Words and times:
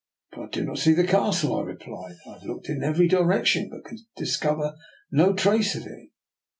"But 0.31 0.41
I 0.41 0.47
do 0.47 0.63
not 0.65 0.79
see 0.79 0.93
the 0.93 1.03
castle," 1.05 1.55
I 1.55 1.61
replied," 1.61 2.15
I 2.27 2.31
have 2.31 2.43
looked 2.43 2.69
in 2.69 2.81
every 2.81 3.07
direction, 3.07 3.69
but 3.69 3.85
can 3.85 3.99
discover 4.17 4.73
no 5.11 5.33
trace 5.33 5.75
of 5.75 5.85
it." 5.85 6.09